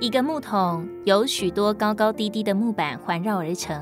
[0.00, 3.76] 一个木桶由许多高高低低的木板环绕而成，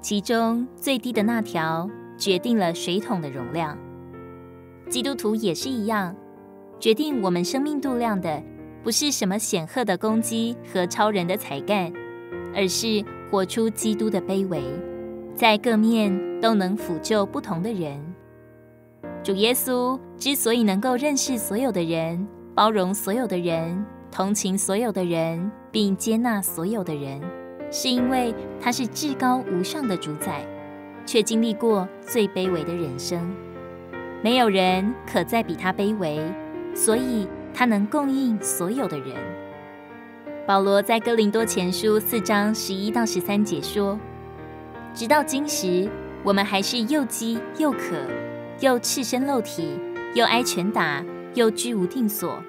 [0.00, 3.76] 其中最低的那条决定了水桶的容量。
[4.88, 6.14] 基督徒也是一样，
[6.78, 8.40] 决定我们生命度量的
[8.84, 11.92] 不是什么显赫的功绩和超人的才干，
[12.54, 14.62] 而是活出基督的卑微，
[15.34, 18.00] 在各面都能辅救不同的人。
[19.24, 22.24] 主耶稣之所以能够认识所有的人，
[22.54, 23.84] 包容所有的人，
[24.16, 27.20] 同情所有的人，并接纳所有的人，
[27.70, 30.42] 是因为他是至高无上的主宰，
[31.04, 33.30] 却经历过最卑微的人生。
[34.22, 36.18] 没有人可再比他卑微，
[36.74, 39.14] 所以他能供应所有的人。
[40.46, 44.00] 保罗在哥林多前书四章十一到十三节说
[44.96, 45.90] ：“直到今时，
[46.24, 47.78] 我们还是又饥又渴，
[48.60, 49.78] 又赤身露体，
[50.14, 52.42] 又挨拳打，又居无定所，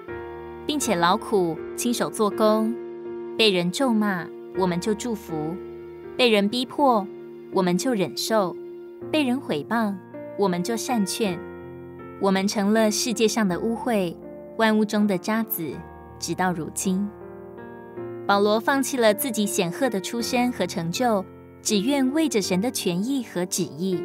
[0.67, 2.75] 并且劳苦亲手做工，
[3.37, 4.27] 被人咒骂，
[4.59, 5.33] 我们就祝福；
[6.15, 7.07] 被人逼迫，
[7.53, 8.53] 我们就忍受；
[9.09, 9.95] 被人毁谤，
[10.37, 11.39] 我们就善劝。”
[12.19, 14.15] 我们成了世界上的污秽，
[14.57, 15.75] 万物中的渣滓，
[16.17, 17.07] 直到如今。
[18.25, 21.23] 保罗放弃了自己显赫的出身和成就，
[21.61, 24.03] 只愿为着神的权益和旨意。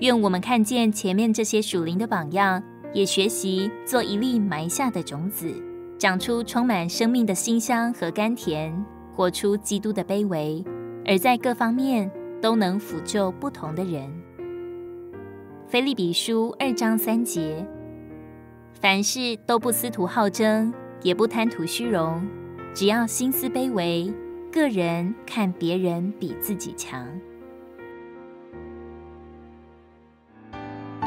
[0.00, 2.60] 愿我们看见前面这些属灵的榜样，
[2.92, 5.52] 也学习做一粒埋下的种子，
[5.98, 8.72] 长出充满生命的馨香和甘甜，
[9.14, 10.64] 活出基督的卑微，
[11.04, 14.10] 而在各方面都能辅救不同的人。
[15.66, 17.66] 腓利比书二章三节：
[18.80, 20.72] 凡事都不思图好争，
[21.02, 22.26] 也不贪图虚荣，
[22.72, 24.10] 只要心思卑微，
[24.50, 27.06] 个人看别人比自己强。